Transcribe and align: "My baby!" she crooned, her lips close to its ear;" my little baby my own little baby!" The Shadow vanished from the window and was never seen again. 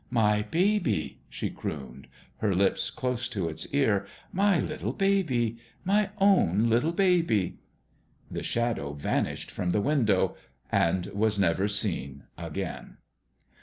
"My 0.25 0.41
baby!" 0.41 1.19
she 1.29 1.51
crooned, 1.51 2.07
her 2.37 2.55
lips 2.55 2.89
close 2.89 3.27
to 3.29 3.47
its 3.47 3.71
ear;" 3.71 4.07
my 4.41 4.59
little 4.59 4.93
baby 4.93 5.59
my 5.85 6.09
own 6.17 6.67
little 6.67 6.91
baby!" 6.91 7.59
The 8.31 8.41
Shadow 8.41 8.93
vanished 8.93 9.51
from 9.51 9.69
the 9.69 9.79
window 9.81 10.35
and 10.71 11.05
was 11.13 11.37
never 11.37 11.67
seen 11.67 12.23
again. 12.35 12.97